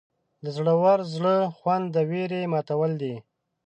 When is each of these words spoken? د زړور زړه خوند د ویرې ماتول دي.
د 0.43 0.45
زړور 0.57 0.99
زړه 1.13 1.35
خوند 1.57 1.85
د 1.95 1.97
ویرې 2.09 2.41
ماتول 2.53 2.91
دي. 3.01 3.15